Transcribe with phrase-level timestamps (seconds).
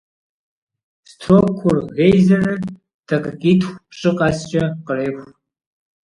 [1.11, 2.59] Строккур гейзерыр
[3.07, 5.29] дакъикъитху-пщӏы къэскӀэ къреху.